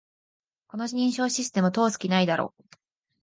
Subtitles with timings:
[0.67, 2.55] この認証システム、通す気ないだろ